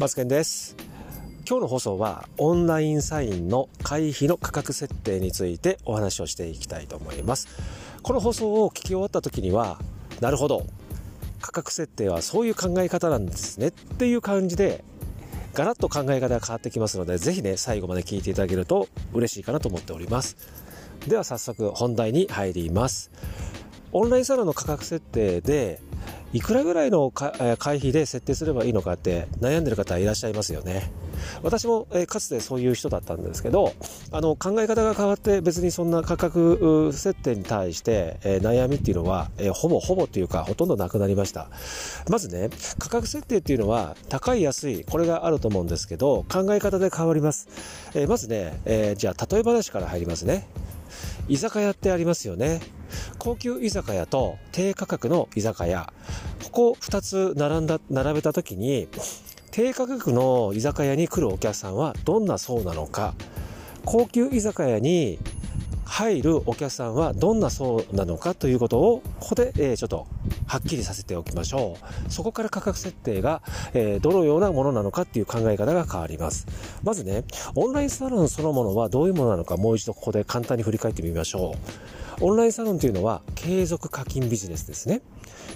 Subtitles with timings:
[0.00, 0.76] マツケンです。
[1.46, 7.48] 今日の放送はオンラインサインの会費の価格設定についてお話をしていきたいと思います。
[8.02, 9.78] この放送を聞き終わった時には
[10.22, 10.64] なるほど。
[11.42, 13.68] 価格設定はそういう考え方なんですね。
[13.68, 14.82] っていう感じで
[15.52, 20.38] ガラッと考え方が変わってきますのでぜひね最後まで聞いていただけると嬉しいかなと思っております。
[21.08, 23.10] では早速本題に入ります。
[23.92, 25.78] オンラインサロンの価格設定で
[26.32, 30.92] いくらぐらいの会費で設定すればいいのかって悩んでる方いらっしゃいますよね。
[31.42, 33.72] 私も、えかつてそういう人だったんですけど、
[34.12, 41.48] あの考え方が変わって別にそんな価格設定に対して、え悩みっていうのは、えほぼほぼっていうかほとんどなくなりました。
[42.08, 47.48] まずね、価格設定っていうのは高い安い、これがあると思うんですけど、考え方で変わります。
[47.94, 50.46] えまずね、えじゃあ例え話から入りますね。
[51.28, 52.60] 居酒屋ってありますよね。
[53.18, 55.92] 高級居酒屋と低価格の居酒屋。
[56.44, 58.88] ここ2つ並んだ、並べた時に、
[59.50, 63.14] 低価格の居酒屋に来るお客さんはどんな層なのか、
[63.84, 65.18] 高級居酒屋に
[65.90, 70.06] 入るお客さんはどんな層なのかということを、ここで、え、ちょっと
[70.46, 71.76] はっきりさせておきましょ
[72.08, 72.12] う。
[72.12, 73.42] そこから価格設定が、
[73.74, 76.46] え、どのようなものなのかっていう考え方が変わります。
[76.84, 77.24] まずね、
[77.56, 82.09] オンラインサロンそのものはどういうものなのかもう一度ここで簡単に振り返ってみましょう。
[82.22, 85.00] オンラインサロンというのは継続課金ビジネスですね。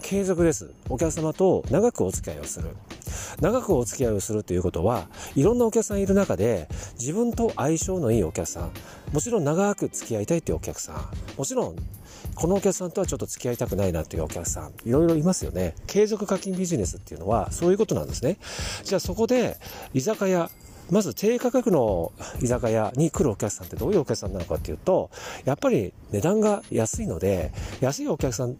[0.00, 0.70] 継続です。
[0.88, 2.68] お客様と長くお付き合いをする。
[3.40, 6.68] 長くお付き合いをするということは、いろんなお客さんいる中で、
[7.00, 8.70] 自分と相性のいいお客さん、
[9.12, 11.76] もちろん長く付き合いたいというお客さん、もちろん、
[12.36, 15.74] このお客さんとはちょっと付き合いたくないなというお客さん、いろいろいますよね。
[15.88, 18.38] 継続課金ビジネスっていうのは、そういうことなんですね。
[18.84, 19.58] じゃあそこで、
[19.94, 20.48] 居酒屋、
[20.90, 25.10] まず低価格の居酒屋に来るお客さんってどういうお客さんなのかっていうと、
[25.44, 28.56] やっぱり値段が安いので、安いお客さん、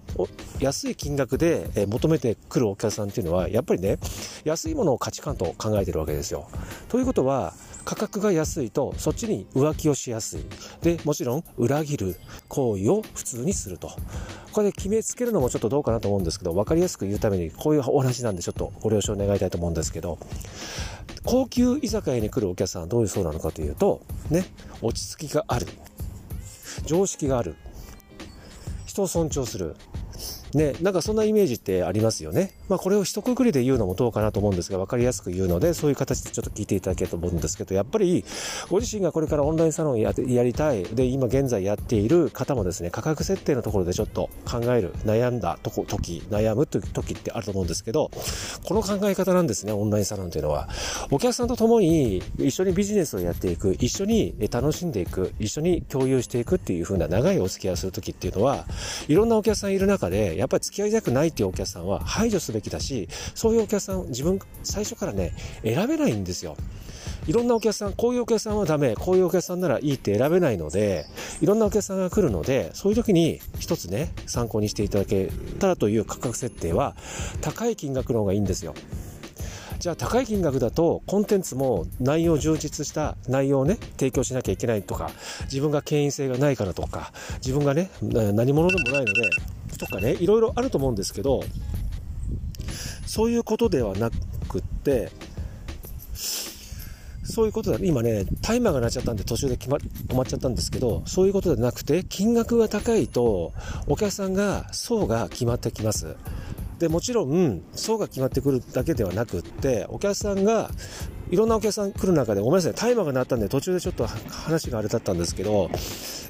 [0.61, 3.98] 安い金額で求めてくるお客さんっていうのは、やっぱりね、
[4.45, 6.49] 安いものを価値観と考えてるわけですよ。
[6.88, 10.44] ということは、価格が安いとそっちに浮気をしやすい。
[10.82, 12.16] で、もちろん裏切る
[12.48, 13.91] 行為を普通にすると。
[14.53, 20.19] これで決めつけるのもちょっとどうかなと思うんですけど、分かりやすく言うためにこういうお話なんでちょっとご了承願いたいと思うんですけど、
[21.25, 24.44] 高級居酒屋に来るお客さんはどういう層なのかというと、ね、
[24.81, 25.66] 落ち着きがある。
[26.84, 27.56] 常識がある。
[28.87, 29.76] 人を尊重する。
[30.55, 32.53] ね、なんかそんなイメージってありますよね。
[32.69, 38.25] まあこれを一括りで言うのもどうかなと思うんですが、分かりやすく言うので、そういう形でちょっと聞いていただけると思うんですけど、やっぱり
[38.69, 48.11] ご自身がこれからオンラインサロンややりたい、で、今現在やっている方もですね、価格設定のところでちょっと考える、悩んだとこ、時、悩むという時ってあると思うんですけど、
[48.65, 50.69] この考え方なんですね、オンラインサロンというのは。
[51.11, 58.67] お客さんと共に一緒にビジネスをやっていく、一緒に楽しんでいく、一緒に共有していくっていう風な長いお付き合いをする時っていうのは、
[59.09, 66.56] いろんなお客さんいる中で、やっぱり付き合いたくないっていうお客さんは排除すべきだし、そういうお客さん、自分、最初からね、選べないんですよ。
[67.28, 71.06] いろんなお客さん、こういうお客さんはダメ、こういうお客さんならいいって選べないので、
[71.41, 75.30] いろんなお客さんが来るので、そういう時に一つね、参考にしていただけ
[75.60, 76.97] たらという価格設定は、
[77.41, 78.74] 高い金額の方がいいんですよ。
[79.82, 85.10] じゃあ高い金額だとコンテンツも内容充実した内容をね提供しなきゃいけないとか
[85.47, 87.12] 自分が権威性がないからとか
[87.44, 89.12] 自分がね何者でもないので
[89.78, 91.43] とかねいろいろあると思うんですけど
[93.06, 94.10] そういうことではな
[94.49, 95.10] くって
[97.33, 103.55] そういうことだ、今ね、タイマーが鳴っちゃったんで途中で決ま止まっちゃったんですけど、そういうことではなくて、金額が高いと、
[103.87, 106.15] お客さんが、層が決まってきます。
[106.78, 110.71] で、もちろん、層が決まってくるだけではなくって、お客さんが、
[111.31, 115.71] いろんなお客さん来る中で、ごめんなさい、タイマーが鳴ったんで途中でちょっと話があれだったんですけど、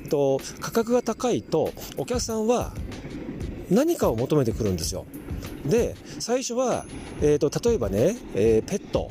[0.08, 2.72] と価格が高いと、お客さんは
[3.72, 5.06] 何かを求めてくるんですよ。
[5.66, 6.84] で、最初は、
[7.20, 9.10] え、ー、と、例えばね、えー、ペット。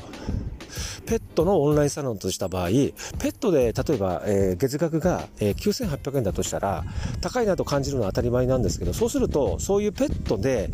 [1.06, 2.94] ペットのオンラインサロンとした場合、ペ
[3.30, 6.86] ットで例えば、えー、月額が、えー、9800円だとしたら、
[7.20, 10.70] 高いなと感じるのは当たり前なんですけど、そうすると、そういうペットで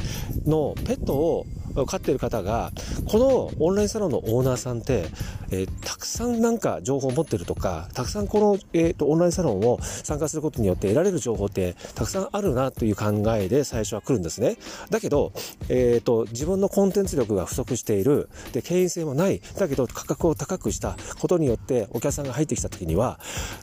[0.45, 1.45] の、ペットを
[1.85, 2.71] 飼ってる方が、
[3.09, 5.05] このオンラインサロンのオーナーさんって、
[5.51, 14.57] えー、たくさんなんか情報を持ってるとか、たくさんこの、えーと、オンラインサロンを参加することによって得られる情報ってたくさんあるなという考えで最初は来るんですね。
[14.89, 15.31] だけど、
[15.69, 20.97] えーと、自分のコンテンツ力が不足している、で、権威性もない、だけど価格を高くした。
[21.19, 23.19] ことによってお客さんが入ってきた時には、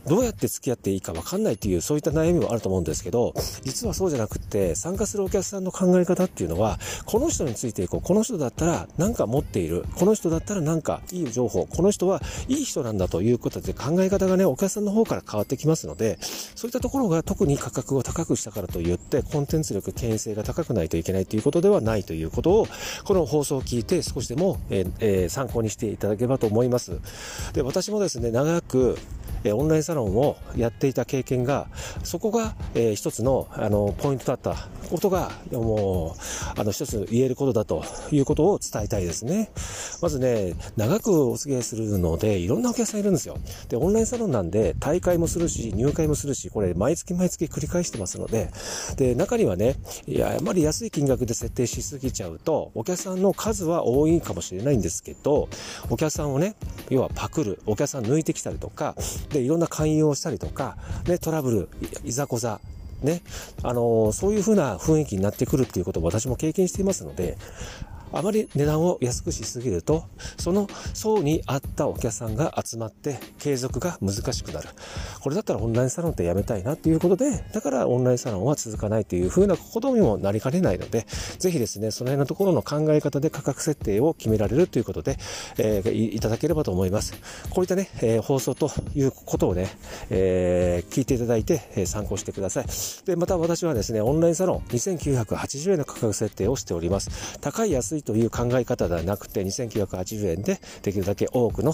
[0.07, 9.85] どうやって付き合っていいかわかんないっていう、そういった悩みもあると思うんですけど、実はそうじゃなくて、参加するお客さんの考え方っていうのは、この人についていこう、この人だったら何か持っている。
[9.97, 11.67] この人だったら何かいい情報。
[11.67, 22.69] この人はいい人なんだということで考え方がね、お客さんの方から変わってきますので、そういったところが特に価格を高くしたからといって、コンテンツ力、権威性が高くないといけないということではないということを、
[23.05, 26.93] この放送を聞いて少しでも、えー、参考にしていただければと思います。
[27.55, 28.99] で、私もですね、長く、
[29.45, 31.69] えオンラインサロンをやっていた経験が、
[32.03, 39.51] そこが、え、一つの、あの、ポイントだったことが、もう、あの、一つ言えることだということを伝えたいですね。
[40.01, 43.37] まずね、長くお付き合いするので、いろんなお客さんいるんですよ。
[43.69, 48.51] で、オンラインサロンなんで、大会もするし、入会もするし、これ、毎月毎月繰り返してますので、
[48.97, 49.77] で、中にはね、
[50.07, 55.49] いや、あまり安い金額で設定しすぎちゃうと、お客さんの数は多いかもしれないんですけど、
[55.91, 56.55] お客さんをね、
[56.89, 58.95] 要はパクる、お客さん抜いてきたりとか、
[59.35, 60.77] で、いろんな勧誘をしたりとか、
[61.07, 61.69] ね、トラブル、
[62.05, 62.61] いざこざ、
[63.03, 63.21] ね、
[63.63, 67.37] あのー、そういうふうな雰囲気になってくるっていうことを私も経験していますので、
[68.17, 70.05] あまり値段を安くしすぎると、
[70.39, 74.69] その層に合ったお客さんが集まって継続が難しくなる。
[75.21, 81.07] これだったらオンラインサロンってやめたいなっていうことで、だからオンラインサロンは続かないという風なことにもなりかねないので、
[81.39, 85.19] ぜひですね、その辺のところの考え方で価格設定を決められるということで、
[85.59, 87.15] えー、いただければと思います。
[87.51, 89.69] こういったね、えー、放送ということをね、
[90.11, 92.67] えー、聞いていただいて、え参考してください。
[93.07, 97.39] で、また私はですね、オンラインサロン2980円の価格設定をしております。
[97.41, 101.73] 高い安いという考え方ではなくて、2980円でできるだけ多くの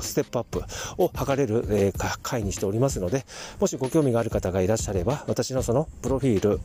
[0.00, 0.62] ステップアップ
[0.98, 3.24] を図れる、えー、会にしておりますので、
[3.58, 6.60] もしご興味がある方がいらっしゃれば、私のそのプロフィール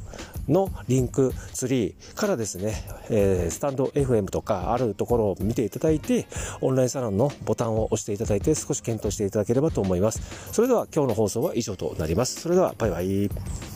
[0.48, 6.28] のリンクツリーからですね、え、スタンド FM とかあるところを見ていただいて、
[6.62, 10.22] オンラインサロンのボタンを押していただいて少し検討していただければと思います。
[10.52, 12.42] それでは今日の放送は以上となります。
[12.42, 13.75] それではバイバイ。